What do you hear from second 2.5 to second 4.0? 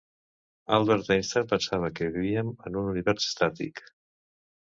en un univers estàtic.